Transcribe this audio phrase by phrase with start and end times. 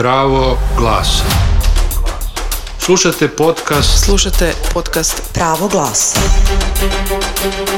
[0.00, 1.24] Pravo glasa.
[2.78, 6.16] Slušate podcast Slušate podcast Pravo glas.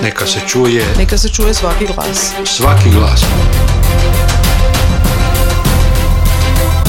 [0.02, 2.32] Neka se čuje Neka se čuje svaki glas.
[2.44, 3.24] svaki glas.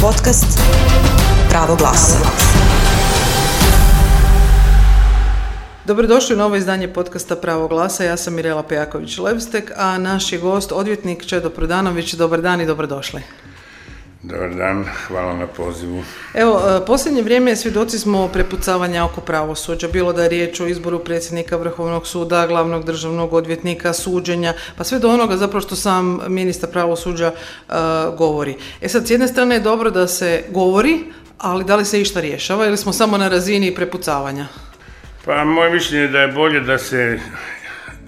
[0.02, 0.60] Podcast
[1.50, 2.18] Pravo glasa.
[5.86, 8.04] Dobrodošli u novo izdanje podcasta Pravo glasa.
[8.04, 12.14] Ja sam Mirela Pejaković-Levstek, a naš je gost odvjetnik Čedo Prodanović.
[12.14, 13.22] Dobar dan i dobrodošli.
[14.24, 16.04] Dobar dan, hvala na pozivu.
[16.34, 21.00] Evo, e, posljednje vrijeme svjedoci smo prepucavanja oko pravosuđa, bilo da je riječ o izboru
[21.00, 26.70] predsjednika Vrhovnog suda, glavnog državnog odvjetnika, suđenja, pa sve do onoga zapravo što sam ministar
[26.70, 27.74] pravosuđa e,
[28.18, 28.56] govori.
[28.82, 31.00] E sad, s jedne strane je dobro da se govori,
[31.38, 34.48] ali da li se išta rješava ili smo samo na razini prepucavanja?
[35.26, 37.20] Pa moje mišljenje je da je bolje da se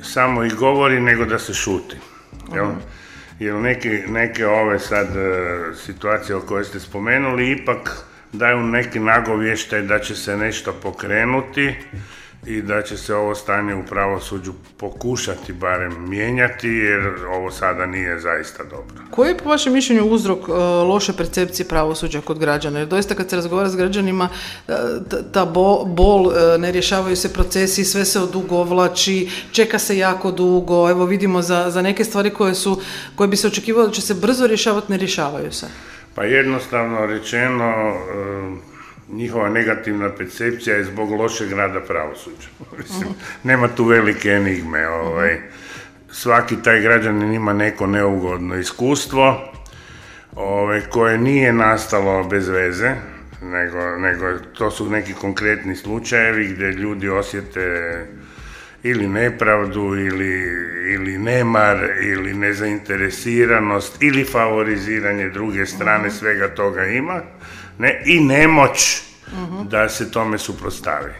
[0.02, 1.95] samo i govori nego da se šuti.
[2.54, 2.68] Jel?
[3.39, 9.81] Jer neke, neke ove sad e, situacije o koje ste spomenuli ipak daju neki nagovještaj
[9.81, 11.73] da će se nešto pokrenuti
[12.48, 18.20] i da će se ovo stanje u pravosuđu pokušati barem mijenjati jer ovo sada nije
[18.20, 18.96] zaista dobro.
[19.12, 20.52] Koji je po vašem mišljenju uzrok e,
[20.84, 22.80] loše percepcije pravosuđa kod građana?
[22.80, 24.30] Jer doista kad se razgovara s građanima,
[24.68, 24.72] e,
[25.10, 30.32] ta- ta bo- bol, e, ne rješavaju se procesi, sve se odugovlači, čeka se jako
[30.32, 30.90] dugo.
[30.90, 32.82] Evo vidimo za, za neke stvari koje su,
[33.16, 35.68] koje bi se očekivalo da će se brzo rješavati, ne rješavaju se.
[36.16, 37.94] Pa jednostavno rečeno,
[39.09, 42.48] njihova negativna percepcija je zbog lošeg rada pravosuđa.
[42.78, 43.09] Mislim,
[43.44, 44.88] nema tu velike enigme.
[44.88, 45.42] Ovaj.
[46.11, 49.52] Svaki taj građanin ima neko neugodno iskustvo
[50.36, 52.95] ovaj, koje nije nastalo bez veze,
[53.42, 58.06] nego, nego to su neki konkretni slučajevi gdje ljudi osjete
[58.88, 60.44] ili nepravdu ili,
[60.94, 67.22] ili nemar ili nezainteresiranost ili favoriziranje druge strane svega toga ima
[67.77, 69.02] ne, i nemoć
[69.69, 71.11] da se tome suprotstavi.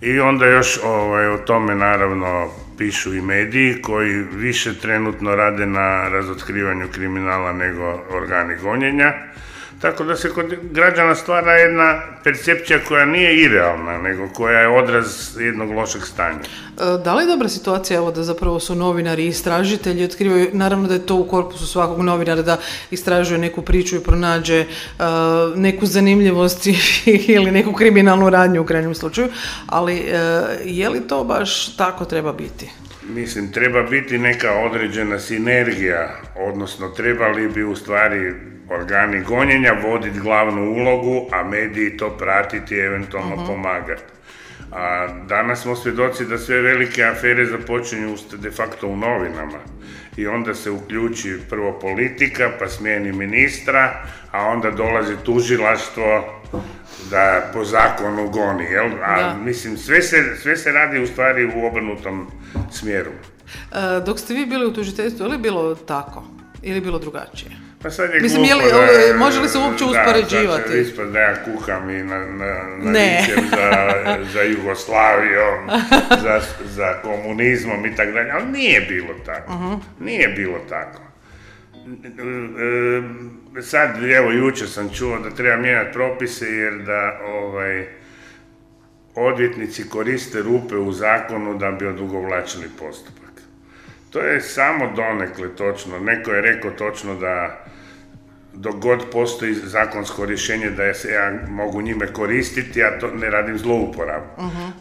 [0.00, 6.08] I onda još ovaj, o tome naravno pišu i mediji koji više trenutno rade na
[6.08, 9.12] razotkrivanju kriminala nego organi gonjenja.
[9.80, 15.36] Tako da se kod građana stvara jedna percepcija koja nije idealna, nego koja je odraz
[15.40, 16.38] jednog lošeg stanja.
[16.38, 20.88] E, Da li je dobra situacija evo da zapravo su novinari i istražitelji otkrivaju, naravno
[20.88, 22.58] da je to u korpusu svakog novinara da
[22.90, 24.66] istražuje neku priču i pronađe e,
[25.56, 26.66] neku zanimljivost
[27.36, 29.28] ili neku kriminalnu radnju u krajnjem slučaju,
[29.66, 30.18] ali e,
[30.64, 32.70] je li to baš tako treba biti?
[33.08, 38.34] Mislim, treba biti neka određena sinergija, odnosno trebali bi u stvari
[38.70, 44.02] organi gonjenja voditi glavnu ulogu, a mediji to pratiti i eventualno pomagati.
[44.72, 49.58] A danas smo svjedoci da sve velike afere započinju de facto u novinama.
[50.16, 56.40] I onda se uključi prvo politika, pa smijeni ministra, a onda dolazi tužilaštvo
[57.10, 58.90] da po zakonu goni, jel?
[59.02, 59.36] A Da.
[59.44, 62.30] mislim, sve se, sve se radi u stvari u obrnutom
[62.70, 63.10] smjeru.
[63.72, 66.24] E, Dok ste vi bili u tužiteljstvu, je li bilo tako?
[66.62, 67.50] Ili bilo drugačije?
[67.82, 70.70] Pa sad je Mislim, je li- glupo ovo- može li se uopće da, uspoređivati?
[70.70, 72.46] će ispod da ja kuham i na, na,
[72.76, 73.20] na Ne.
[73.50, 73.92] za,
[74.32, 75.70] za Jugoslavijom,
[76.12, 79.52] za, za komunizmom i tako dalje, ali nije bilo tako.
[79.52, 79.74] Mhm.
[80.00, 81.02] Nije bilo tako.
[83.56, 87.86] E, Sad, evo, jučer sam čuo da treba mijenjati propise jer da ovaj,
[89.14, 93.20] odvjetnici koriste rupe u zakonu da bi odugovlačili postupak.
[94.10, 95.98] To je samo donekle točno.
[95.98, 97.64] Neko je rekao točno da
[98.52, 103.58] dok god postoji zakonsko rješenje da se ja mogu njime koristiti, ja to ne radim
[103.58, 104.26] zlouporabu.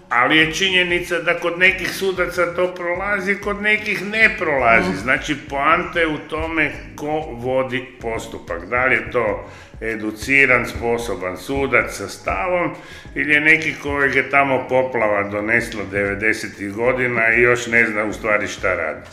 [0.09, 4.97] Ali je činjenica da kod nekih sudaca to prolazi, kod nekih ne prolazi.
[5.01, 8.65] Znači, poanta je u tome ko vodi postupak.
[8.65, 9.49] Da li je to
[9.81, 12.75] educiran, sposoban sudac sa stavom
[13.15, 16.73] ili je neki kojeg je tamo poplava donesla 90.
[16.73, 19.07] godina i još ne zna u stvari šta radi.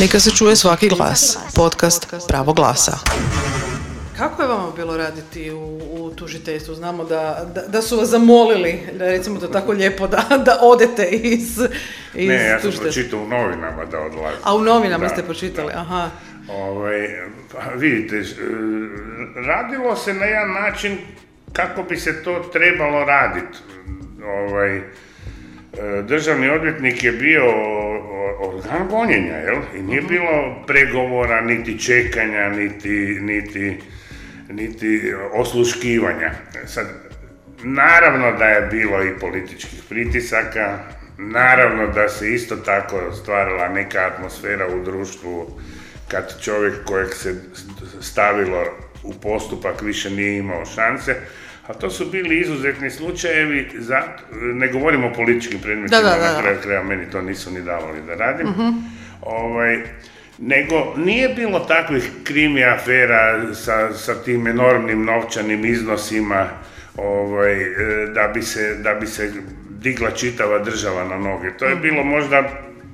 [0.00, 1.38] Neka se čuje svaki glas.
[1.56, 2.98] Podcast Pravo glasa.
[4.16, 6.74] Kako je vama bilo raditi u, u tužiteljstvu?
[6.74, 11.08] Znamo da, da, da su vas zamolili, da recimo to tako lijepo, da, da odete
[11.12, 11.58] iz,
[12.14, 14.40] iz Ne, ja sam pročitao u novinama da odlazim.
[14.44, 15.80] A u novinama Da, ste pročitali, da.
[15.80, 16.10] aha.
[16.48, 17.08] Ovaj,
[17.52, 18.22] pa vidite, e,
[19.46, 20.98] radilo se na jedan način
[21.52, 23.58] kako bi se to trebalo raditi.
[24.24, 24.82] Ovaj, e,
[26.02, 27.42] državni odvjetnik je bio
[28.40, 29.56] organ gonjenja, jel?
[29.76, 32.88] I nije bilo pregovora, niti čekanja, niti,
[33.20, 33.78] niti,
[34.54, 36.30] niti osluškivanja.
[36.66, 36.86] Sad,
[37.62, 40.78] naravno da je bilo i političkih pritisaka,
[41.18, 45.60] naravno da se isto tako stvarala neka atmosfera u društvu
[46.08, 47.34] kad čovjek kojeg se
[48.00, 48.64] stavilo
[49.02, 51.16] u postupak više nije imao šanse.
[51.66, 54.02] A to su bili izuzetni slučajevi, za,
[54.32, 57.62] ne govorimo o političkim predmetima, Da, da, da, na kraju kraja meni to nisu ni
[57.62, 58.46] davali da radim.
[59.20, 59.82] Ovaj,
[60.38, 66.48] nego nije bilo takvih krimi afera sa, sa tim enormnim novčanim iznosima
[66.96, 69.32] ovaj, e, da, bi se, da bi se
[69.70, 71.50] digla čitava država na noge.
[71.58, 72.42] To je bilo možda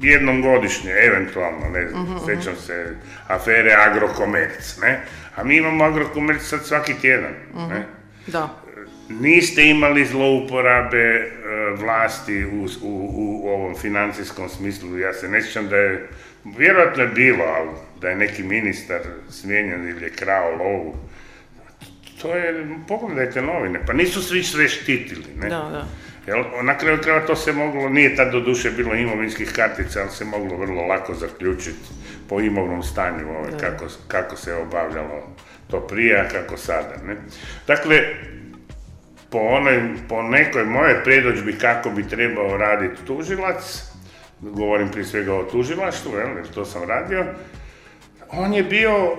[0.00, 2.94] jednom godišnje, eventualno, ne znam, sjećam se
[3.28, 5.00] afere Agrokomerc, ne?
[5.36, 7.32] A mi imamo Agrokomerc sad svaki tjedan,
[7.70, 7.86] ne?
[8.26, 8.62] Da.
[9.08, 11.30] Niste imali zlouporabe e,
[11.76, 13.10] vlasti u, u,
[13.42, 14.98] u ovom financijskom smislu.
[14.98, 16.08] Ja se ne sjećam da je,
[16.56, 19.00] vjerojatno je bilo, ali da je neki ministar
[19.30, 20.94] smijenjen ili je krao lovu.
[22.22, 25.48] To je, pogledajte novine, pa nisu svi sve štitili, ne?
[25.48, 25.86] Da, da.
[26.26, 30.10] Jel, na kraju krajeva to se moglo, nije tad do duše bilo imovinskih kartica, ali
[30.10, 31.88] se moglo vrlo lako zaključiti
[32.28, 35.36] po imovnom stanju ovaj, kako, kako se obavljalo
[35.70, 36.96] to prije, a kako sada.
[37.06, 37.16] Ne?
[37.66, 38.00] Dakle,
[39.30, 43.87] po, onoj, po nekoj moje predođbi kako bi trebao raditi tužilac,
[44.40, 47.24] govorim prije svega o tužilaštvu, jer to sam radio,
[48.30, 49.18] on je bio uh,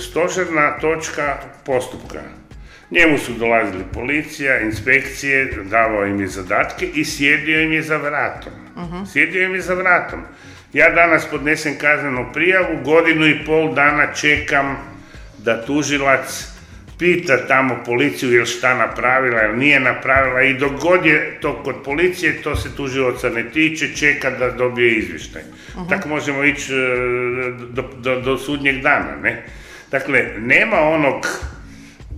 [0.00, 1.36] stožerna točka
[1.66, 2.20] postupka.
[2.90, 8.52] Njemu su dolazili policija, inspekcije, davao im je zadatke i sjedio im je za vratom.
[9.12, 10.20] Sjedio im je za vratom.
[10.72, 14.76] Ja danas podnesem kaznenu prijavu, godinu i pol dana čekam
[15.38, 16.49] da tužilac
[17.00, 21.74] pita tamo policiju jel šta napravila, jel nije napravila i dok god je to kod
[21.84, 25.42] policije, to se tužilaca ne tiče, čeka da dobije izvještaj.
[25.88, 26.76] Tako možemo ići e,
[27.72, 29.42] do, do, do sudnjeg dana, ne?
[29.90, 31.26] Dakle, nema onog,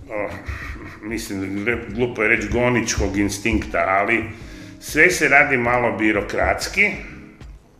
[0.09, 0.29] o,
[1.01, 4.23] mislim, glupo je reći goničkog instinkta, ali
[4.79, 6.91] sve se radi malo birokratski,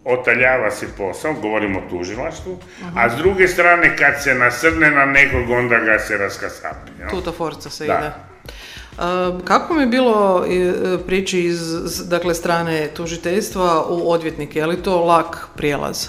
[0.05, 2.57] otaljava se posao, govorimo o tužilaštvu,
[2.95, 6.91] a s druge strane kad se nasrne na nekog, onda ga se raskasapi.
[6.99, 7.09] jel?
[7.09, 7.93] Tuta forca se Da.
[7.95, 8.11] ide.
[9.43, 14.59] Kako mi je bilo e, prići iz s- dakle, strane tužiteljstva u odvjetnike?
[14.59, 16.07] Je li to lak prijelaz?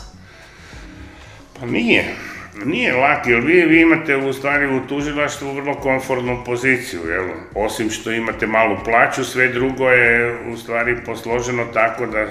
[1.61, 2.15] Pa nije.
[2.57, 7.25] Nije lak, jer vi, vi imate u stvari u tužilaštvu vrlo komfortnu poziciju, jel?
[7.57, 12.27] Osim što imate malu plaću, sve drugo je u stvari posloženo tako da,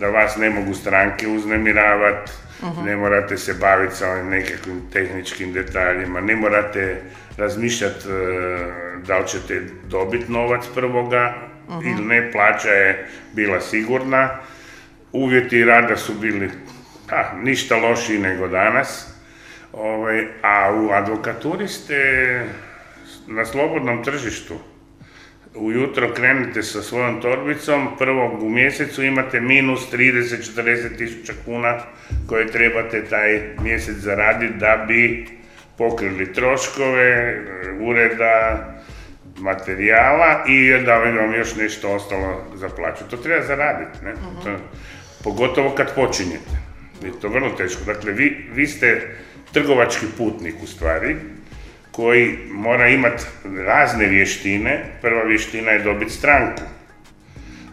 [0.00, 2.32] da vas ne mogu stranke uznemiravati,
[2.84, 7.02] ne morate se baviti sa ovim nekakvim tehničkim detaljima, ne morate
[7.36, 8.12] razmišljati e,
[9.06, 11.34] da li ćete dobiti novac prvoga
[11.84, 14.30] ili ne, plaća je bila sigurna,
[15.12, 16.50] uvjeti rada su bili
[17.08, 19.14] ha, ništa lošiji nego danas,
[19.72, 22.00] ovaj, a u advokaturi ste
[23.26, 24.58] na slobodnom tržištu.
[25.54, 31.78] Ujutro krenete sa svojom torbicom, prvog u mjesecu imate minus 30-40 tisuća kuna
[32.26, 35.26] koje trebate taj mjesec zaraditi da bi
[35.78, 37.42] pokrili troškove, e,
[37.80, 38.66] ureda,
[39.38, 43.04] materijala i da bi vam još nešto ostalo za plaću.
[43.10, 44.12] To treba zaraditi, ne?
[44.44, 44.56] To,
[45.24, 46.56] pogotovo kad počinjete.
[47.04, 47.84] Je to vrlo teško.
[47.86, 49.16] Dakle, vi, vi ste
[49.52, 51.16] trgovački putnik u stvari,
[52.00, 53.24] koji mora imati
[53.66, 54.84] razne vještine.
[55.00, 56.62] Prva vještina je dobiti stranku.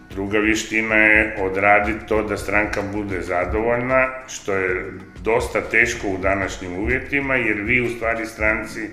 [0.09, 4.91] Druga vještina je odraditi to da stranka bude zadovoljna, što je
[5.24, 8.89] dosta teško u današnjim uvjetima, jer vi u stvari stranci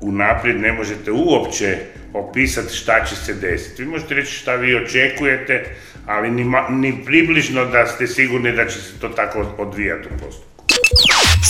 [0.00, 1.78] unaprijed ne možete uopće
[2.12, 3.82] opisati šta će se desiti.
[3.82, 5.64] Vi možete reći šta vi očekujete,
[6.06, 10.45] ali ni, ni približno da ste sigurni da će se to tako odvijati u postupku.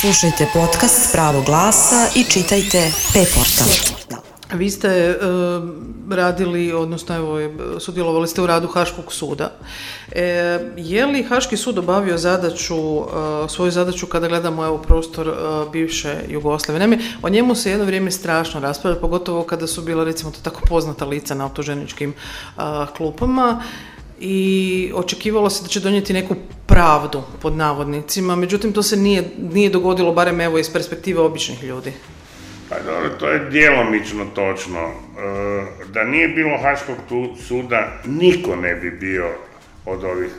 [0.01, 3.67] Slušajte podcast s pravog glasa i čitajte P-portal.
[4.55, 5.17] Vi ste e,
[6.11, 9.53] radili, odnosno evo, e, sudjelovali ste u radu Haškog suda.
[10.13, 10.23] E,
[10.77, 13.05] je li Haški sud obavio zadaću, e,
[13.49, 15.35] svoju zadaću kada gledamo evo prostor
[15.73, 16.79] bivše Jugoslavije?
[16.79, 20.61] Naime, o njemu se jedno vrijeme strašno raspravlja, pogotovo kada su bila recimo to tako
[20.69, 22.15] poznata lica na optuženičkim
[22.97, 23.63] klupama
[24.21, 26.35] i očekivalo se da će donijeti neku
[26.67, 31.93] pravdu pod navodnicima, međutim to se nije, nije dogodilo, barem evo iz perspektive običnih ljudi.
[32.69, 34.81] Pa dobro, to je djelomično točno.
[34.81, 36.97] E, Da nije bilo Haškog
[37.47, 39.31] suda, niko ne bi bio
[39.85, 40.31] od ovih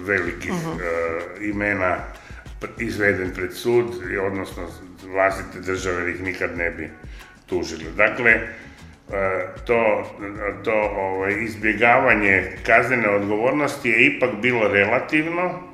[0.00, 1.96] velikih e, imena
[2.78, 3.84] izveden pred sud,
[4.26, 4.68] odnosno
[5.12, 6.90] vlastite države ih nikad ne bi
[7.46, 7.84] tužili.
[7.96, 8.48] Dakle,
[9.66, 10.10] to,
[10.64, 15.72] to ovaj, izbjegavanje kaznene odgovornosti je ipak bilo relativno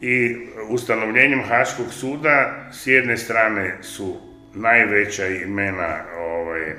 [0.00, 0.36] i
[0.68, 4.20] ustanovljenjem Haškog suda s jedne strane su
[4.54, 6.74] najveća imena ovaj,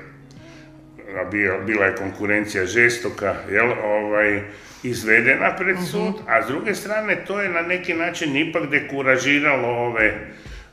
[1.65, 4.41] bila je konkurencija žestoka, jel, ovaj,
[4.84, 10.27] izvedena pred sud, a s druge strane to je na neki način ipak dekuražiralo ove,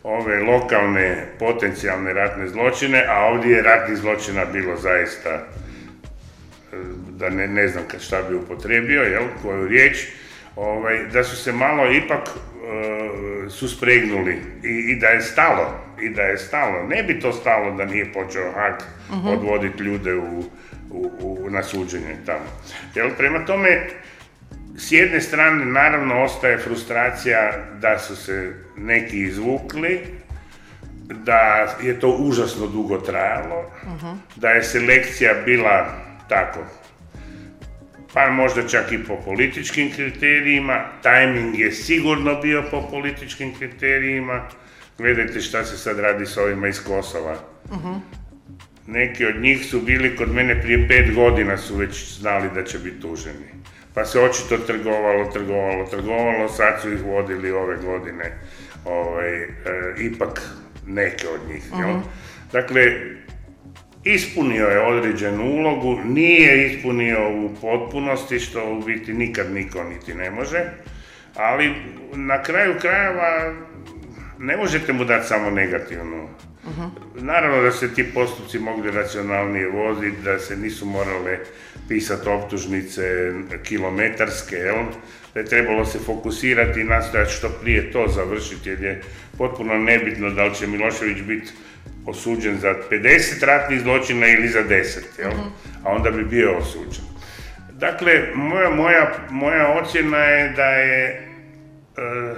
[0.08, 5.40] ove lokalne potencijalne ratne zločine, a ovdje je ratnih zločina bilo zaista, e,
[7.10, 10.06] da ne, ne znam šta bi upotrebio, jel, koju riječ,
[10.56, 16.22] ovaj, da su se malo ipak e, suspregnuli i, i da je stalo, i da
[16.22, 16.86] je stalo.
[16.86, 18.84] Ne bi to stalo da nije počeo Hak
[19.24, 20.44] odvoditi ljude u,
[20.90, 22.46] u, u, na suđenje tamo.
[22.94, 23.86] Jel, prema tome,
[24.78, 30.00] s jedne strane, naravno, ostaje frustracija da su se neki izvukli,
[31.08, 33.70] da je to užasno dugo trajalo,
[34.37, 35.87] da je selekcija bila
[36.28, 36.61] tako,
[38.14, 44.49] pa možda čak i po političkim kriterijima, tajming je sigurno bio po političkim kriterijima,
[44.99, 47.37] gledajte šta se sad radi s ovima iz Kosova.
[48.87, 52.78] Neki od njih su bili kod mene prije pet godina su već znali da će
[52.78, 53.58] biti tuženi.
[53.95, 58.38] Pa se očito trgovalo, trgovalo, trgovalo, sad su ih vodili ove godine
[58.85, 59.49] ovaj, e,
[59.99, 60.42] ipak
[60.87, 61.64] neke od njih.
[61.78, 61.97] jel?
[62.52, 62.83] Dakle,
[64.04, 70.30] ispunio je određenu ulogu, nije ispunio u potpunosti, što u biti nikad niko niti ne
[70.30, 70.64] može,
[71.35, 71.75] ali
[72.12, 73.54] na kraju krajeva
[74.38, 76.28] ne možete mu dati samo negativnu.
[77.14, 81.38] Naravno da se ti postupci mogli racionalnije voditi, da se nisu morale
[81.88, 84.85] pisati optužnice kilometarske, jel?
[85.35, 89.02] da je trebalo se fokusirati i nastojati što prije to završiti, jer je
[89.38, 91.50] potpuno nebitno da li će Milošević biti
[92.07, 95.33] osuđen za 50 ratnih zločina ili za 10, jel?
[95.85, 97.04] a onda bi bio osuđen.
[97.73, 101.28] Dakle, moja, moja, moja ocjena je da je
[101.97, 102.35] e,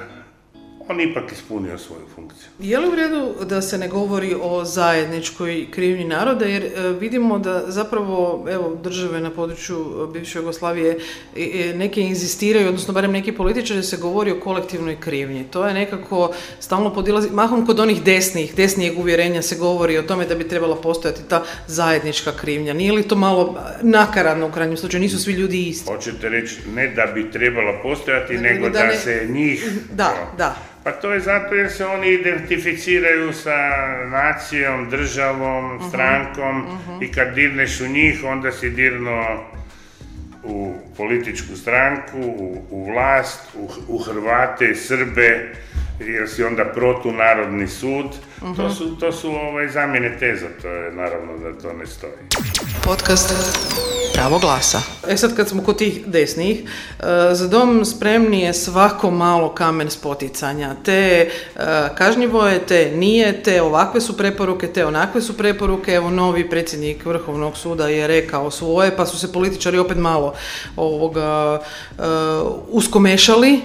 [0.91, 2.49] on ipak ispunio svoju funkciju.
[2.59, 7.39] Je li u redu da se ne govori o zajedničkoj krivnji naroda, jer e, vidimo
[7.39, 10.99] da zapravo evo, države na području e, bivše Jugoslavije
[11.37, 15.45] e, neke inzistiraju, odnosno barem neki političari se govori o kolektivnoj krivnji.
[15.45, 20.27] To je nekako stalno podilazi, mahom kod onih desnih, desnijeg uvjerenja se govori o tome
[20.27, 22.73] da bi trebala postojati ta zajednička krivnja.
[22.73, 25.93] Nije li to malo nakaradno u krajnjem slučaju, nisu svi ljudi isti?
[25.93, 29.69] Hoćete reći ne da bi trebala postojati, Nego nego, da da, ne- se njih...
[29.93, 30.57] Da, da.
[30.85, 33.59] Pa to je zato jer se oni identificiraju sa
[34.07, 39.45] nacijom, državom, Mhm, strankom i kad dirneš u njih, onda si dirno
[40.43, 45.53] u političku stranku, u, u vlast, u, u Hrvate, Srbe,
[46.01, 48.07] jer si onda protunarodni sud.
[48.43, 48.55] Mhm.
[48.55, 52.13] To su, to su ovaj, zamjene teza, to je naravno da to ne stoji.
[52.85, 53.35] Podcast
[54.21, 54.81] Pravo glasa.
[55.09, 56.65] E sad kad smo kod tih desnih, e,
[57.35, 60.75] za dom spremni je svako malo kamen spoticanja.
[60.85, 61.29] Te e,
[61.95, 65.93] kažnjivo je, te nije, te ovakve su preporuke, te onakve su preporuke.
[65.93, 70.35] Evo novi predsjednik Vrhovnog suda je rekao svoje, pa su se političari opet malo
[70.77, 71.61] ovoga
[71.99, 72.03] e,
[72.69, 73.61] uskomešali.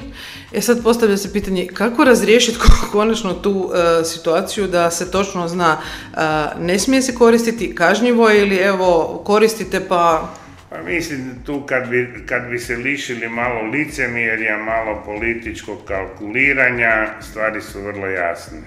[0.53, 3.71] E sad postavlja se pitanje kako razriješiti ko- konačno tu
[4.01, 6.17] e, situaciju da se točno zna e,
[6.59, 10.33] ne smije se koristiti kažnjivo je ili evo koristite pa
[10.69, 17.61] Pa mislim tu kad bi, kad bi se lišili malo licemjerja, malo političkog kalkuliranja, stvari
[17.61, 18.57] su vrlo jasne.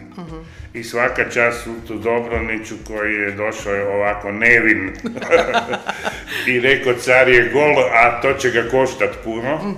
[0.74, 4.92] I svaka čast tu Dobroniću koji je došao ovako nevin
[6.52, 9.76] i rekao car je gol, a to će ga koštat puno.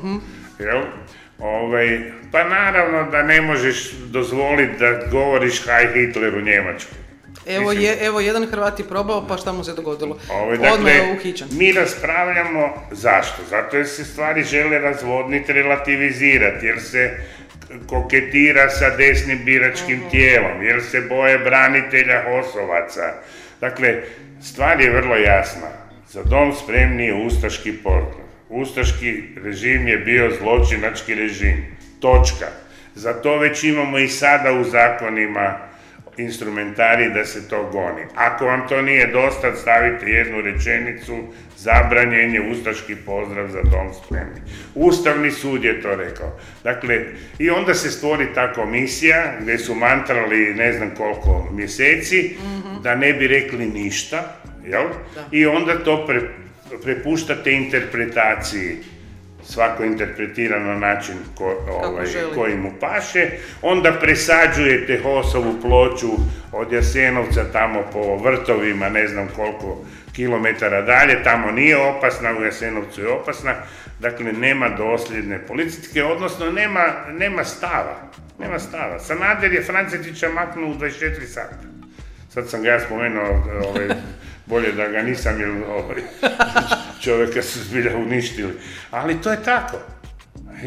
[0.59, 0.83] Jel?
[1.41, 2.01] Ovaj,
[2.33, 6.99] pa naravno da ne možeš dozvoliti da govoriš Haj Hitler u Njemačkoj.
[7.47, 10.19] Evo, je, evo jedan Hrvat je probao, pa šta mu se dogodilo?
[10.31, 11.49] Ovaj, Odmah je dakle, uhićen.
[11.53, 13.43] mi raspravljamo zašto?
[13.51, 17.11] Zato jer se stvari žele razvodniti, relativizirati, jer se
[17.87, 23.13] koketira sa desnim biračkim tijelom, jer se boje branitelja Hosovaca.
[23.61, 24.03] Dakle,
[24.43, 25.69] stvar je vrlo jasna.
[26.09, 28.20] Za dom spremni je ustaški pozdrav.
[28.51, 31.67] Ustaški režim je bio zločinački režim.
[32.01, 32.47] Točka.
[32.95, 35.59] Za to već imamo i sada u zakonima
[36.17, 38.03] instrumentari da se to goni.
[38.15, 41.19] Ako vam to nije dosta, stavite jednu rečenicu,
[41.57, 44.41] zabranjen je ustaški pozdrav za dom spremni.
[44.75, 46.39] Ustavni sud je to rekao.
[46.65, 47.05] Dakle,
[47.39, 52.37] i onda se stvori ta komisija gdje su mantrali ne znam koliko mjeseci,
[52.83, 54.87] da ne bi rekli ništa, jel?
[55.33, 56.21] I onda to pre,
[56.83, 58.77] prepuštate interpretaciji
[59.45, 63.31] svako interpretira na način ko, ovaj, koji mu paše,
[63.63, 66.11] onda presađujete Hosovu ploču
[66.53, 73.01] od Jasenovca tamo po vrtovima, ne znam koliko kilometara dalje, tamo nije opasna, u Jasenovcu
[73.01, 73.55] je opasna,
[74.01, 76.85] dakle nema dosljedne politike, odnosno nema,
[77.19, 77.97] nema stava,
[78.39, 78.99] nema stava.
[78.99, 81.57] Sanader je Francetića maknuo u 24 sata.
[82.29, 83.89] Sad sam ga ja spomenuo, ovaj,
[84.51, 86.03] bolje da ga nisam, jer ovaj,
[87.05, 88.53] čovjeka su zbilja uništili.
[88.91, 89.79] Ali to je tako.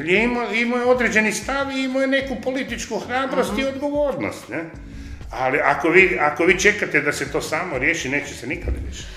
[0.05, 4.49] Imao, je određeni stav i imao je neku političku hrabrost i odgovornost.
[4.49, 4.63] Ne?
[5.33, 9.07] Ali ako vi, ako vi čekate da se to samo riješi, neće se nikad riješiti.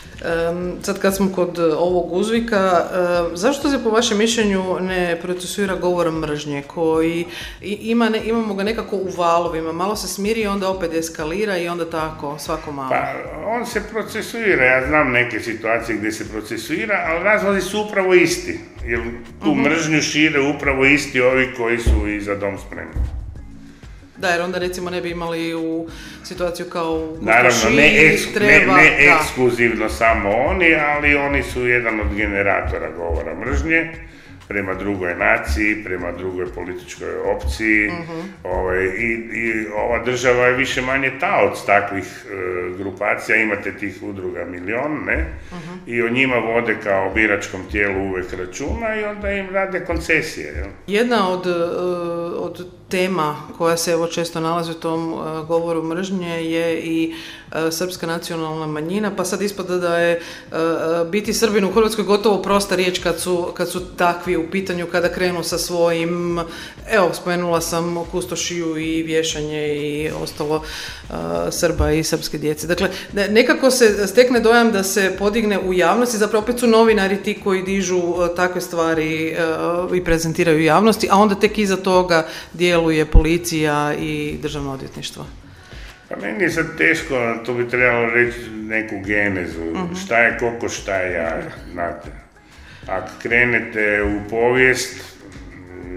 [0.48, 2.86] Em, sad kad smo kod ovog uzvika,
[3.26, 7.24] em, zašto se po vašem mišljenju ne procesuira govor mržnje koji
[7.60, 11.68] ima ne- imamo ga nekako u valovima, malo se smiri i onda opet eskalira i
[11.68, 12.88] onda tako svako malo.
[12.90, 13.12] Pa,
[13.46, 18.58] on se procesuira, ja znam neke situacije gdje se procesuira, ali razlozi su upravo isti.
[18.84, 19.00] Jer
[19.44, 22.92] tu mržnju šire upravo isti ovi koji su i za dom spremni.
[24.16, 25.88] Da, jer onda recimo ne bi imali u
[26.24, 31.66] situaciju kao u Naravno, ne, eks- treba, ne, ne ekskluzivno samo oni, ali oni su
[31.66, 33.92] jedan od generatora govora mržnje
[34.48, 37.88] prema drugoj naciji, prema drugoj političkoj opciji.
[37.88, 38.20] Mhm.
[38.44, 44.44] ovaj, i, I ova država je više manje taoc takvih e, grupacija, imate tih udruga
[44.44, 45.26] milion, ne?
[45.52, 45.74] Mhm.
[45.86, 50.46] I o njima vode kao biračkom tijelu uvijek računa i onda im rade koncesije.
[50.46, 50.68] Jel?
[50.86, 51.50] Jedna od, e,
[52.38, 57.14] od tema koja se evo često nalazi u tom e, govoru mržnje je i
[57.70, 60.18] srpska nacionalna manjina, pa sad ispada da je e,
[60.52, 64.86] e, biti Srbin u Hrvatskoj gotovo prosta riječ kad su, kad su takvi u pitanju,
[64.92, 66.40] kada krenu sa svojim,
[66.90, 71.12] evo, spomenula sam kustošiju i vješanje i ostalo e,
[71.50, 72.66] Srba i srpske djece.
[72.66, 77.22] Dakle, ne- nekako se stekne dojam da se podigne u javnosti, zapravo opet su novinari
[77.22, 79.36] ti koji dižu e, takve stvari e,
[79.96, 85.24] i prezentiraju javnosti, a onda tek iza toga djeluje policija i državno odvjetništvo.
[86.08, 90.96] Pa meni je sad teško, to bi trebalo reći neku genezu, šta je koliko, šta
[90.96, 92.08] je ja, znate.
[92.88, 95.16] Ako krenete u povijest,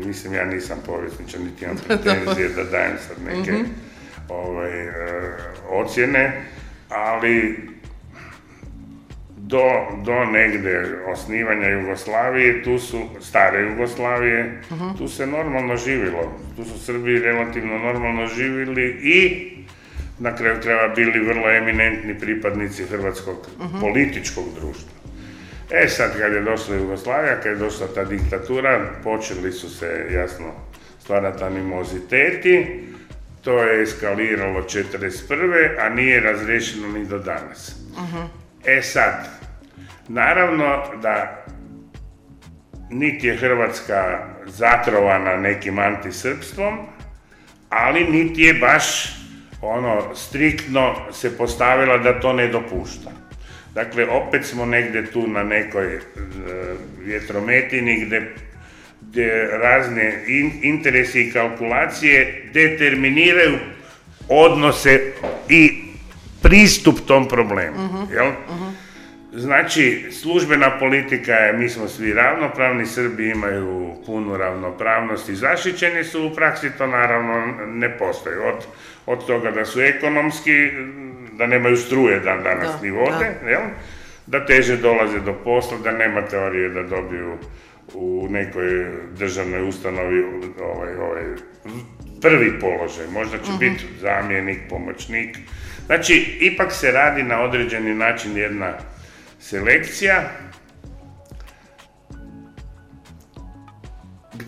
[0.06, 3.54] mislim ja nisam povjesničar, niti imam pretenzije da dajem sad neke
[4.30, 4.92] ovaj, e,
[5.70, 6.42] ocjene,
[6.90, 7.70] ali
[9.50, 9.64] do,
[10.06, 14.62] do negde osnivanja Jugoslavije, tu su, stare Jugoslavije,
[14.98, 16.40] tu se normalno živilo.
[16.56, 19.50] Tu su Srbi relativno normalno živjeli i
[20.20, 23.48] na kraju krajeva bili vrlo eminentni pripadnici hrvatskog
[23.82, 24.92] političkog društva.
[25.72, 30.46] E sad kad je došla Jugoslavija, kad je došla ta diktatura, počeli su se jasno
[31.00, 32.84] stvarati animoziteti,
[33.42, 35.80] to je eskaliralo 41.
[35.80, 37.76] a nije razriješeno ni do danas.
[38.66, 39.28] E sad,
[40.08, 41.46] naravno da
[42.90, 46.80] niti je Hrvatska zatrovana nekim antisrpstvom,
[47.70, 49.19] ali niti je baš
[49.62, 53.12] ono striktno se postavila da to ne dopušta.
[53.74, 56.00] Dakle, opet smo negdje tu na nekoj e,
[57.00, 58.36] vjetrometini gdje,
[59.02, 63.58] gdje razne in- interesi i kalkulacije determiniraju
[64.30, 65.00] odnose
[65.50, 65.84] i
[66.42, 68.08] pristup tom problemu.
[68.14, 68.32] Jel?
[69.34, 76.26] Znači, službena politika je, mi smo svi ravnopravni, Srbi imaju punu ravnopravnost i zaštićeni su,
[76.26, 78.36] u praksi to naravno ne postoji.
[78.38, 78.66] Od,
[79.10, 80.72] od toga da su ekonomski,
[81.32, 83.62] da nemaju struje dan danas Da, ni vode, jel?
[84.28, 87.38] da teže dolaze do posla, da nema teorije da dobiju
[87.94, 88.86] u nekoj
[89.18, 90.24] državnoj ustanovi
[90.62, 91.24] ovaj, ovaj,
[92.22, 95.38] prvi položaj, možda će biti zamjenik, pomoćnik.
[95.86, 98.74] Znači, ipak se radi na određeni način jedna
[99.40, 100.30] selekcija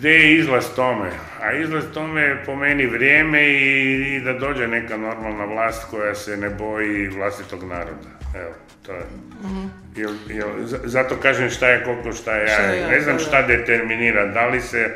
[0.02, 1.10] gdje je izlaz tome?
[1.42, 3.62] A izlaz tome je po meni vrijeme i,
[4.08, 8.08] i da dođe neka normalna vlast koja se ne boji vlastitog naroda.
[8.36, 9.02] Evo, to je.
[9.96, 12.72] Jel- jel- z- zato kažem šta je koliko, šta je Šta ja.
[12.72, 14.90] je Ne znam šta determinira, da li se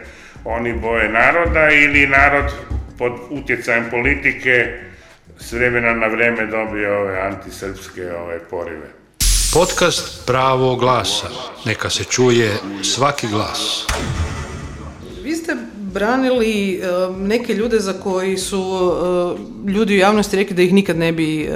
[0.44, 2.52] oni boje naroda ili narod
[2.98, 4.78] pod utjecajem politike
[5.38, 8.86] s vremena na vrijeme dobije ove antisrpske ove porive.
[9.52, 11.28] Podcast Pravo glasa.
[11.64, 12.50] Neka se čuje
[12.84, 13.86] svaki glas.
[15.26, 16.80] Vi ste branili e,
[17.18, 18.92] neke ljude za koji su
[19.66, 21.48] e, ljudi u javnosti rekli da ih nikad ne bi e,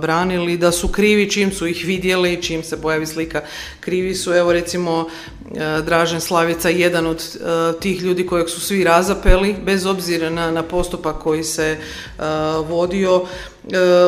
[0.00, 3.40] branili, da su krivi čim su ih vidjeli, čim se pojavi slika,
[3.80, 5.08] krivi su, evo recimo
[5.84, 7.38] Dražen Slavica, jedan od
[7.80, 11.76] tih ljudi kojeg su svi razapeli, bez obzira na, na postupak koji se
[12.68, 13.24] vodio.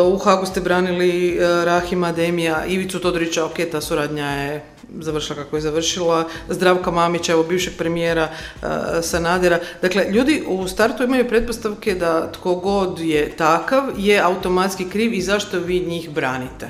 [0.06, 4.62] U Hagu ste branili e, Rahima Demija, Ivicu Todorića, ok, ta suradnja je
[4.98, 8.66] završila kako je završila, Zdravka Mamića, evo bivšeg premijera e,
[9.02, 9.58] Sanadera.
[9.82, 15.20] Dakle, ljudi u startu imaju pretpostavke da tko god je takav je automatski kriv i
[15.20, 16.68] zašto vi njih branite?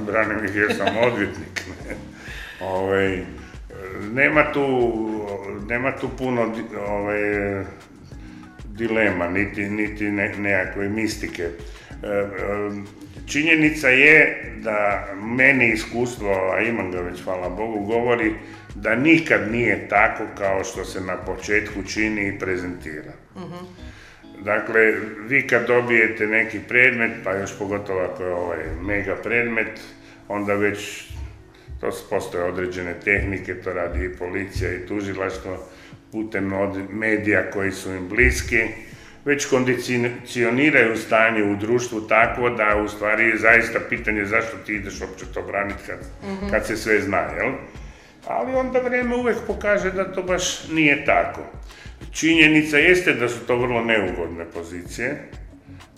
[0.00, 1.62] Branim ih jer sam odvjetnik.
[1.88, 1.96] ne.
[2.60, 3.22] Ovaj,
[4.12, 4.66] nema tu,
[5.68, 7.20] nema tu puno di- ovaj,
[8.66, 11.48] dilema, niti, niti ne, nekakve mistike.
[13.26, 18.32] Činjenica je da meni iskustvo, a imam ga već, hvala Bogu, govori
[18.74, 23.12] da nikad nije tako kao što se na početku čini i prezentira.
[24.44, 24.92] Dakle,
[25.28, 29.80] vi kad dobijete neki predmet, pa još pogotovo ako je ovaj mega predmet,
[30.28, 31.08] onda već
[31.80, 35.68] to postoje određene tehnike, to radi i policija i tužilaštvo
[36.12, 36.52] putem
[36.90, 38.60] medija koji su im bliski,
[39.24, 45.00] već kondicioniraju stanje u društvu tako da u stvari je zaista pitanje zašto ti ideš
[45.00, 46.50] uopće to braniti kad, mhm.
[46.50, 47.52] kad se sve zna, jel?
[48.26, 51.40] Ali onda vrijeme uvijek pokaže da to baš nije tako.
[52.12, 55.28] Činjenica jeste da su to vrlo neugodne pozicije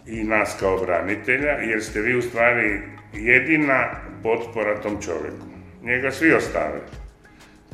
[0.06, 2.80] i nas kao branitelja, jer ste vi u stvari
[3.12, 3.90] jedina
[4.22, 5.46] potpora tom čovjeku.
[5.82, 6.80] Njega svi ostave.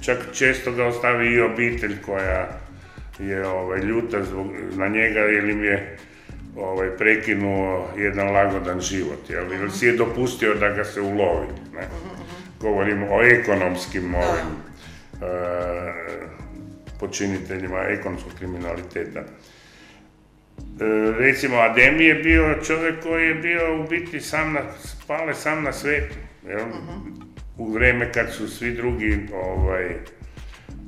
[0.00, 2.48] Čak često ga ostavi i obitelj koja
[3.20, 5.96] je ovaj, ljuta zbog, na njega jer im je
[6.56, 9.52] ovaj, prekinuo jedan lagodan život, jel?
[9.52, 11.46] ili si je dopustio da ga se ulovi.
[11.74, 11.88] Ne?
[12.60, 14.50] Govorim o ekonomskim ovim,
[15.12, 15.28] uh,
[17.00, 19.20] počiniteljima ekonomskog kriminaliteta.
[19.20, 19.24] E,
[21.18, 25.72] recimo, Ademi je bio čovjek koji je bio u biti sam na, spale sam na
[25.72, 26.14] svetu.
[26.48, 26.66] Jel?
[27.58, 29.96] U vrijeme kad su svi drugi ovaj,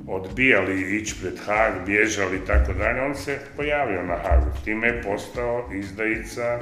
[0.07, 4.51] odbijali ići pred Hag, bježali i tako dalje, on se pojavio na Hagu.
[4.65, 6.59] Time je postao izdajica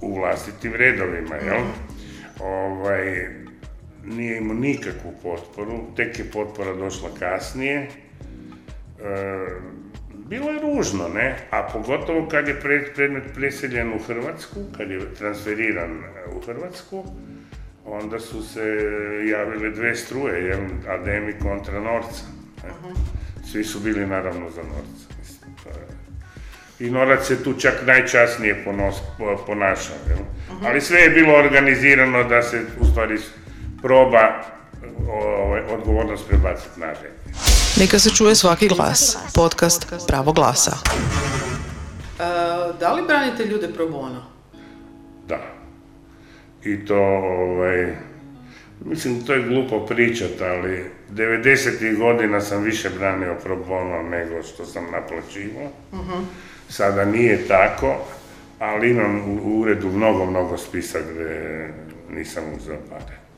[0.00, 1.64] u vlastitim redovima, jel?
[2.40, 3.28] Ovaj,
[4.04, 7.78] nije imao nikakvu potporu, tek je potpora došla kasnije.
[7.78, 7.88] E,
[10.12, 11.36] bilo je ružno, ne?
[11.50, 12.60] A pogotovo kad je
[12.94, 16.02] predmet preseljen u Hrvatsku, kad je transferiran
[16.36, 17.04] u Hrvatsku,
[17.84, 18.60] onda su se
[19.30, 22.24] javile dve struje, jel, Ademi kontra Norca.
[23.52, 25.14] Svi su bili naravno za Norca.
[25.18, 25.50] Mislim,
[26.78, 28.96] I Norac se tu čak najčasnije ponos,
[29.46, 29.96] ponašao.
[30.08, 30.18] Jel?
[30.64, 33.18] Ali sve je bilo organizirano da se u stvari
[33.82, 34.44] proba
[35.08, 36.92] ovaj, odgovornost prebaciti na
[37.76, 39.18] Neka se čuje svaki glas.
[39.34, 40.76] Podcast Pravo glasa.
[42.80, 44.29] Da li branite ljude pro bono?
[46.64, 47.94] I to, ovaj,
[48.84, 51.98] mislim, to je glupo pričat, ali 90.
[51.98, 55.70] godina sam više branio pro bono nego što sam naplaćivao.
[55.92, 56.24] uh
[56.68, 57.96] Sada nije tako,
[58.58, 61.70] ali imam u uredu mnogo, mnogo spisa gdje
[62.10, 63.29] nisam uzeo pare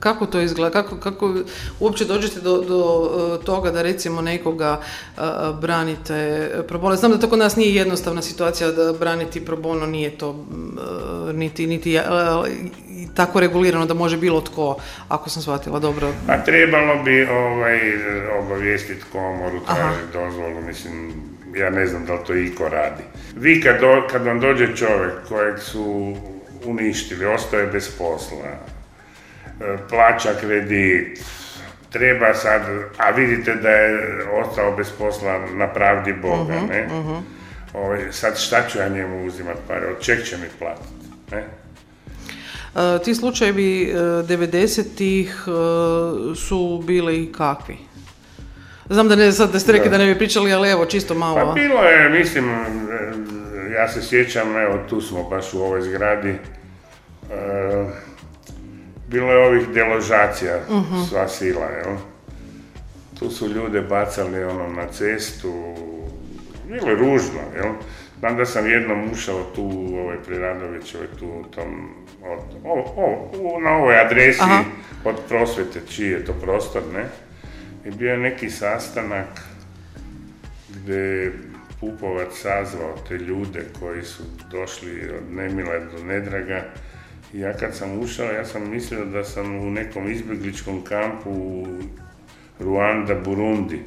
[0.00, 0.82] kako to izgleda?
[0.82, 1.34] Kako, kako
[1.80, 4.80] uopće dođete do, do e, toga da recimo nekoga
[5.16, 5.22] uh,
[5.60, 10.18] branite pro Znam da to kod nas nije jednostavna situacija da braniti pro bono nije
[10.18, 10.46] to
[11.34, 11.98] niti, niti
[13.14, 14.76] tako regulirano da može bilo tko,
[15.08, 16.12] ako sam shvatila dobro.
[16.26, 17.80] Pa trebalo bi ovaj,
[18.38, 21.12] obavijestiti komoru, tražiti dozvolu, mislim,
[21.54, 23.02] ja ne znam da li to iko radi.
[23.36, 23.76] Vi kad,
[24.10, 26.16] kad vam dođe čovjek kojeg su
[26.64, 28.75] uništili, ostaje bez posla, E,
[29.88, 31.24] plaća kredit,
[31.90, 32.62] treba sad,
[32.98, 33.98] a vidite da je
[34.32, 36.88] ostao bez posla na pravdi Boga, uh ne?
[36.92, 37.22] uh
[37.74, 40.88] Ovaj, sad šta ću ja njemu uzimati pare, od čeg će mi platiti,
[41.30, 41.44] ne?
[42.74, 47.76] Uh, ti slučajevi 90-ih uh, su bili kakvi?
[48.90, 49.98] Znam da ne, sad da ste rekli da.
[49.98, 51.46] ne bi pričali, ali evo, čisto malo.
[51.46, 52.50] Pa bilo je, mislim,
[53.74, 56.34] ja se sjećam, evo, tu smo baš u ovoj zgradi,
[59.08, 61.96] bilo je ovih deložacija, uh sva sila, jel?
[63.18, 65.74] Tu su ljude bacali ono na cestu,
[66.68, 67.72] bilo je ružno, jel?
[68.18, 71.90] Znam da sam jednom ušao tu u ovoj Priradovićevoj, tu u tom,
[72.22, 74.42] od, o, na ovoj adresi
[75.04, 77.04] od prosvete, čiji je to prostor, ne?
[77.84, 79.26] I bio je neki sastanak
[80.68, 81.32] gdje je
[81.80, 86.64] Pupovac sazvao te ljude koji su došli od Nemila do Nedraga
[87.32, 91.66] ja kad sam ušao, ja sam mislio da sam u nekom izbjegličkom kampu u
[92.60, 93.80] Ruanda, Burundi.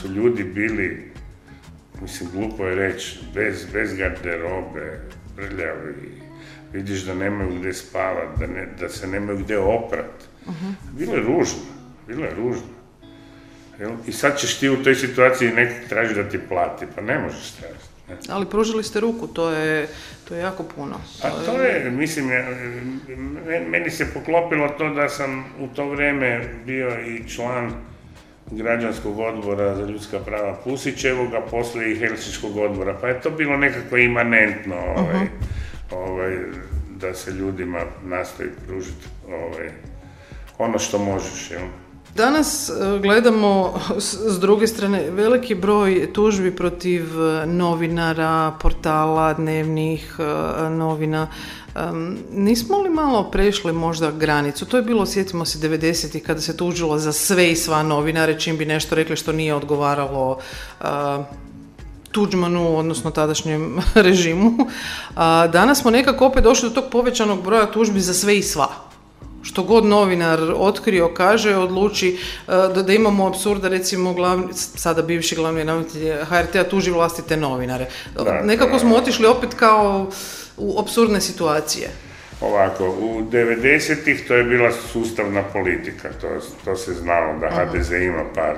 [0.00, 1.10] Su ljudi bili,
[2.02, 5.00] mislim, glupo je reći, bez, bez garderobe,
[5.36, 5.94] prljavi,
[6.72, 8.46] vidiš da nemaju gdje spavati, da,
[8.80, 10.24] da se nemaju gdje oprat.
[10.98, 11.62] Bilo je ružno,
[12.06, 12.72] bilo je ružno.
[14.06, 17.50] I sad ćeš ti u toj situaciji nekog tražiti da ti plati, pa ne možeš
[17.50, 17.91] tražiti.
[18.28, 19.88] Ali pružili ste ruku, to je,
[20.28, 21.00] to je jako puno.
[21.22, 22.30] A to je, mislim,
[23.68, 27.72] meni se poklopilo to da sam u to vrijeme bio i član
[28.50, 33.96] građanskog odbora za ljudska prava Pusićevoga, poslije i Helsinškog odbora, pa je to bilo nekako
[33.96, 35.26] imanentno ovaj, mhm.
[35.90, 36.36] ovaj,
[36.90, 39.70] da se ljudima nastoji pružiti ovaj,
[40.58, 41.50] ono što možeš.
[41.50, 41.62] Jel?
[42.14, 50.70] Danas e, gledamo s druge strane veliki broj tužbi protiv e, novinara, portala, dnevnih e,
[50.70, 51.28] novina.
[52.32, 54.66] Nismo li malo prešli možda granicu?
[54.66, 56.20] To je bilo, sjetimo se, 90.
[56.20, 60.38] kada se tužilo za sve i sva novinare, čim bi nešto rekli što nije odgovaralo
[62.10, 64.52] Tuđmanu, odnosno tadašnjem režimu.
[65.52, 68.91] danas smo nekako opet došli do tog povećanog broja tužbi za sve i sva
[69.42, 75.36] što god novinar otkrio, kaže, odluči e, da, da imamo apsurda, recimo, glavni, sada bivši
[75.36, 77.86] glavni ravnatelj HRT-a tuži vlastite novinare.
[78.42, 80.10] Nekako smo otišli opet kao
[80.56, 81.88] u apsurdne situacije.
[82.40, 86.28] Ovako, u 90-ih to je bila sustavna politika, to,
[86.64, 88.56] to se znalo da HDZ ima par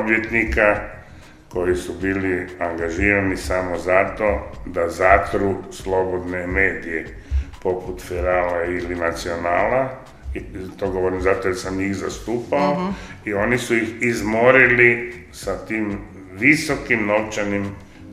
[0.00, 0.80] odvjetnika
[1.48, 7.06] koji su bili angažirani samo zato da zatru slobodne medije
[7.62, 9.88] poput Ferala ili Nacionala
[10.78, 12.92] to govorim zato jer sam njih zastupao,
[13.24, 15.98] i oni su ih izmorili sa tim
[16.32, 17.66] visokim novčanim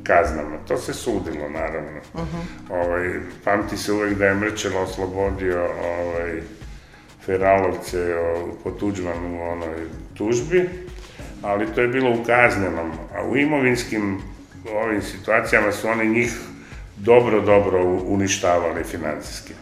[0.04, 0.58] kaznama.
[0.68, 2.00] To se sudilo, naravno.
[2.14, 2.22] uh
[2.70, 6.42] Ovaj, pamti se uvijek da je Mrčelo oslobodio ovaj,
[7.26, 8.16] Feralovce
[8.64, 9.76] po Tuđmanu onoj
[10.18, 10.70] tužbi,
[11.42, 14.22] ali to je bilo u kaznenom, a u imovinskim
[14.72, 16.38] ovim situacijama su oni njih
[16.98, 19.54] dobro, dobro uništavali financijski.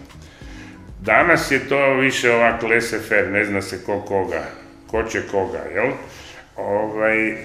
[1.02, 4.44] Danas je to više ovak laissez ne zna se ko koga,
[4.88, 5.92] ko će koga, jel?
[6.58, 7.38] Ovaj,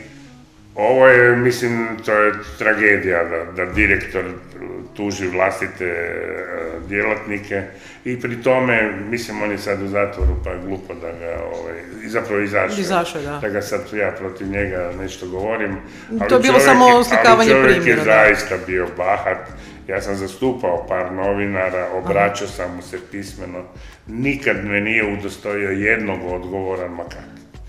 [0.74, 4.24] ovo je, mislim, to je tragedija da, da direktor
[4.96, 6.26] tuži vlastite e,
[6.88, 7.62] djelatnike
[8.04, 11.74] i pri tome, mislim, on je sad u zatvoru, pa je glupo da ga, ovaj,
[12.06, 13.38] zapravo izašao, da.
[13.42, 15.76] da ga sad ja protiv njega nešto govorim.
[16.20, 17.72] Ali to je bilo samo oslikavanje primjera.
[17.72, 19.48] Ali čovjek je zaista bio bahat,
[19.88, 23.64] ja sam zastupao par novinara, obraćao sam mu se pismeno,
[24.06, 27.04] nikad me nije udostojio jednog odgovora, ma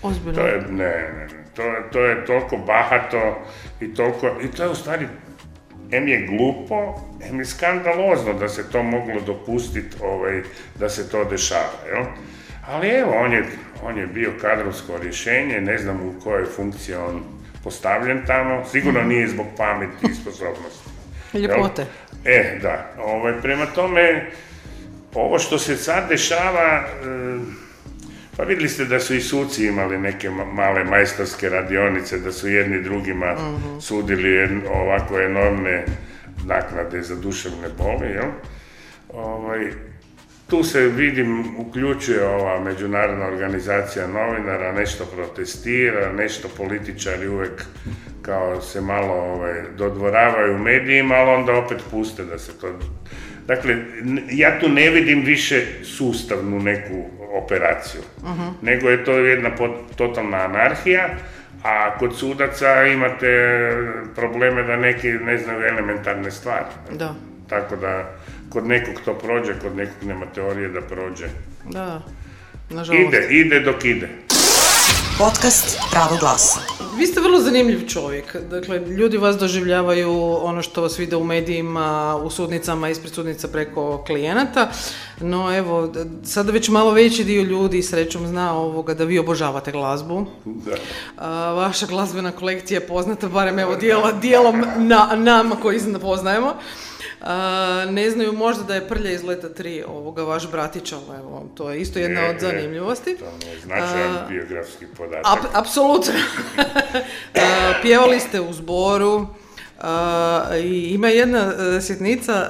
[0.02, 0.40] Ozbiljno?
[0.40, 3.46] To je, ne, ne, to, to je toliko bahato
[3.80, 5.06] i toliko, i to je u stvari,
[5.90, 7.00] em je glupo,
[7.30, 10.42] em je skandalozno da se to moglo dopustiti, ovaj,
[10.78, 12.04] da se to dešava, jel?
[12.66, 13.44] Ali evo, on je,
[13.82, 17.22] on je bio kadrovsko rješenje, ne znam u kojoj funkciji on
[17.64, 20.90] postavljen tamo, sigurno nije zbog pameti i sposobnosti.
[21.34, 21.86] Ljepote.
[22.24, 22.94] E, da.
[22.98, 24.30] Ovaj, prema tome,
[25.14, 27.38] ovo što se sad dešava, e,
[28.36, 32.82] pa vidjeli ste da su i suci imali neke male majstorske radionice, da su jedni
[32.82, 33.78] drugima mhm.
[33.80, 35.84] sudili ovako enormne
[36.46, 38.30] naknade za duševne boli, jel?
[39.08, 39.70] Ovaj,
[40.50, 47.64] tu se vidim, uključuje ova međunarodna organizacija novinara, nešto protestira, nešto političari uvijek
[48.28, 52.78] kao se malo ovaj, dodvoravaju u medijima, ali onda opet puste da se to...
[53.46, 53.76] Dakle,
[54.30, 59.50] ja tu ne vidim više sustavnu neku operaciju, uh nego je to jedna
[59.96, 61.08] totalna anarhija,
[61.62, 63.28] a kod sudaca imate
[64.14, 66.64] probleme da neki ne znaju elementarne stvari.
[66.92, 67.14] Da.
[67.48, 68.14] Tako da,
[68.50, 71.26] kod nekog to prođe, kod nekog nema teorije da prođe.
[71.64, 72.02] Da,
[72.70, 73.08] nažalost.
[73.08, 74.08] Ide, ide dok ide.
[75.18, 76.60] Podcast Pravo glasa.
[76.96, 78.36] Vi ste vrlo zanimljiv čovjek.
[78.50, 84.04] Dakle, ljudi vas doživljavaju ono što vas vide u medijima, u sudnicama, ispred sudnica preko
[84.06, 84.70] klijenata.
[85.20, 85.92] No evo,
[86.24, 90.26] sada već malo veći dio ljudi srećom zna ovoga da vi obožavate glazbu.
[90.44, 90.76] Da.
[91.52, 93.76] vaša glazbena kolekcija je poznata, barem evo
[94.20, 96.54] dijelom na, nama koji poznajemo
[97.90, 101.70] ne znaju možda da je Prlja iz leta 3 ovoga vaš bratić, ali evo, to
[101.70, 103.16] je isto jedna od zanimljivosti.
[103.16, 105.50] To je značajan biografski podatak.
[105.52, 106.12] apsolutno.
[107.82, 109.26] Pjevali ste u zboru,
[110.62, 112.46] i ima jedna uh, sitnica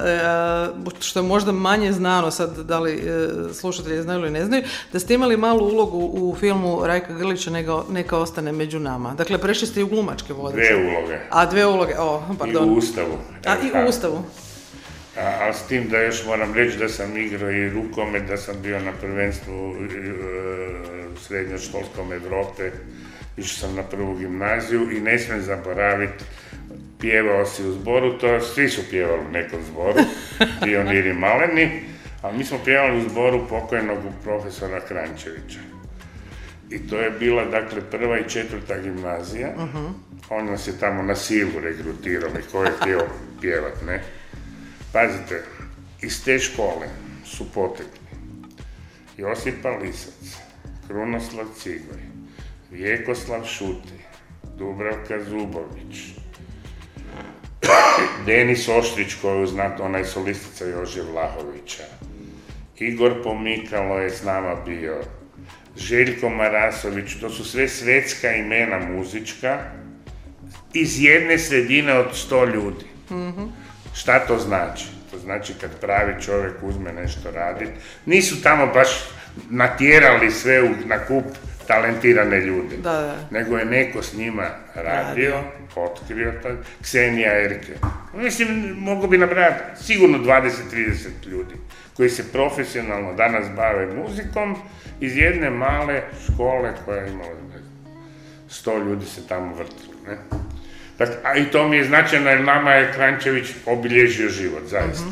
[0.85, 4.63] uh, što je možda manje znano sad da li uh, slušatelji znaju ili ne znaju
[4.93, 9.13] da ste imali malu ulogu u filmu Rajka Grlića neka, neka ostane među nama.
[9.13, 11.19] Dakle prešli ste i u glumačke vode dve uloge.
[11.29, 14.23] A dve uloge, o, pardon i u Ustavu a i u Ustavu
[15.19, 18.79] a, s tim da još moram reći da sam igrao i rukomet, da sam bio
[18.79, 19.87] na prvenstvu e,
[21.21, 22.71] srednjoškolskom Evrope,
[23.37, 26.23] išao sam na prvu gimnaziju i ne smijem zaboraviti,
[26.99, 29.99] pjevao si u zboru, to svi su pjevali u nekom zboru,
[30.63, 31.81] pioniri maleni,
[32.21, 35.59] ali mi smo pjevali u zboru pokojnog profesora Krančevića.
[36.69, 39.49] I to je bila, dakle, prva i četvrta gimnazija.
[39.57, 39.91] uh
[40.29, 43.01] On nas je tamo na silu regrutirao i ko je htio
[43.41, 44.03] pjevat, ne?
[44.93, 45.43] Pazite,
[46.01, 46.87] iz te škole
[47.25, 48.09] su potekli
[49.17, 50.37] Josipa Lisac,
[50.87, 52.01] Krunoslav Cigoj,
[52.71, 53.99] Vjekoslav Šuti,
[54.57, 55.97] Dubravka Zubović,
[58.25, 61.83] Denis Oštrić koju znate, onaj solistica Jože Vlahovića,
[62.79, 65.01] Igor Pomikalo je s nama bio,
[65.77, 69.59] Željko Marasović, to su sve svetska imena muzička,
[70.73, 72.85] iz jedne sredine od sto ljudi.
[73.99, 74.85] Šta to znači?
[75.11, 77.71] To znači kad pravi čovjek uzme nešto raditi.
[78.05, 78.89] Nisu tamo baš
[79.49, 81.25] natjerali sve u, na kup
[81.67, 82.77] talentirane ljude.
[82.77, 83.15] Da, da.
[83.31, 85.35] Nego je neko s njima radio,
[85.75, 86.49] otkrio to.
[86.81, 87.73] Ksenija Erke.
[88.13, 91.55] Mislim, mogu bi nabrati sigurno 20-30 ljudi
[91.97, 94.55] koji se profesionalno danas bave muzikom
[94.99, 100.17] iz jedne male škole koja je imala, ne znam, 100 ljudi se tamo vrtilo, ne?
[100.99, 105.05] Dakle, a i to mi je značajno jer nama je Krančević obilježio život, zaista.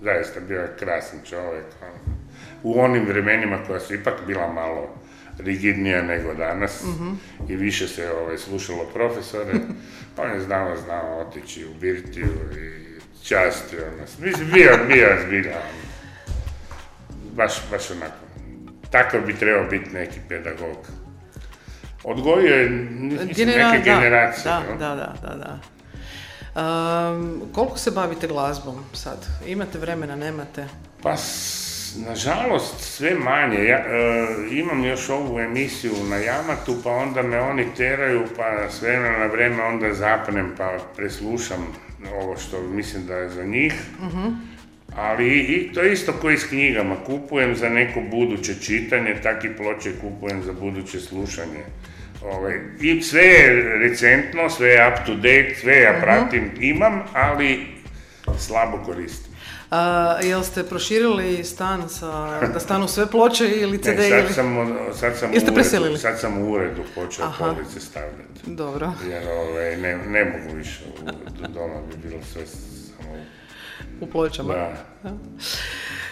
[0.00, 1.64] Zaista, bio je krasan čovjek.
[1.82, 2.16] ono.
[2.62, 4.94] U onim vremenima koja su ipak bila malo
[5.38, 6.84] rigidnija nego danas
[7.48, 9.52] i više se ovaj, slušalo profesore,
[10.16, 12.26] on je znao, znao otići u Birtiju
[12.56, 12.84] i
[13.24, 14.18] častio nas.
[14.18, 15.84] Mislim, bio, bio zbilja, ono,
[17.36, 18.24] baš, baš onako.
[18.90, 21.03] Takav bi trebao biti neki pedagog.
[22.04, 24.44] Odgojio je mislim, Genera- neke da, generacije.
[24.44, 24.78] Da, jel?
[24.78, 25.58] da, da, da, da.
[26.56, 29.26] Um, koliko se bavite glazbom sad?
[29.46, 30.66] Imate vremena, nemate?
[31.02, 31.16] Pa,
[32.08, 33.64] nažalost, sve manje.
[33.64, 38.82] Ja, e, imam još ovu emisiju na Jamatu, pa onda me oni teraju, pa s
[38.82, 41.66] vremena na vrijeme onda zapnem, pa preslušam
[42.22, 43.74] ovo što mislim da je za njih.
[44.96, 46.96] Ali i, i to je isto koji s knjigama.
[47.06, 51.64] Kupujem za neko buduće čitanje, tak i ploče kupujem za buduće slušanje.
[52.24, 57.66] Ovaj, I sve je recentno, sve je up to date, sve ja pratim, imam, ali
[58.38, 59.34] slabo koristim.
[59.70, 64.32] A, jel ste proširili stan sa, da stanu sve ploče ili CD Ne, sad ili...
[64.32, 67.44] sam, sad sam, Jeste uredu, sad sam u uredu počeo Aha.
[67.44, 68.40] police stavljati.
[68.46, 71.10] Dobro, Jer ovaj, ne, ne mogu više, u,
[71.48, 72.42] doma bi bilo sve.
[74.00, 74.54] U pločama.
[75.02, 75.10] Da.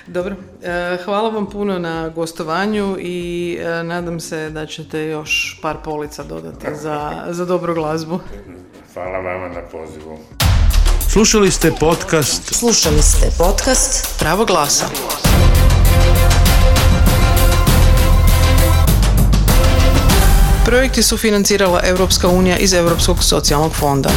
[0.06, 5.76] Dobro, e, hvala vam puno na gostovanju i e, nadam se da ćete još par
[5.84, 8.20] polica dodati za, za dobru glazbu.
[8.94, 10.18] Hvala vama na pozivu.
[11.08, 14.86] Slušali ste podcast Slušali ste podcast Pravo glasa.
[20.64, 24.10] Projekti su financirala Europska unija iz Europskog socijalnog fonda.